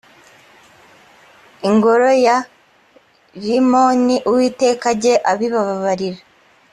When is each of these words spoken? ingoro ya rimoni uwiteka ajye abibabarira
ingoro 1.69 2.09
ya 2.25 2.37
rimoni 3.43 4.15
uwiteka 4.29 4.85
ajye 4.93 5.13
abibabarira 5.31 6.21